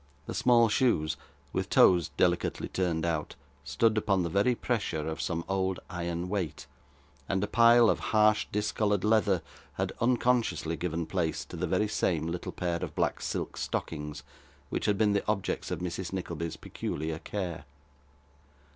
[0.25, 1.15] The small shoes,
[1.53, 6.65] with toes delicately turned out, stood upon the very pressure of some old iron weight;
[7.29, 9.43] and a pile of harsh discoloured leather
[9.73, 14.23] had unconsciously given place to the very same little pair of black silk stockings,
[14.71, 16.11] which had been the objects of Mrs.
[16.11, 17.65] Nickleby's peculiar care.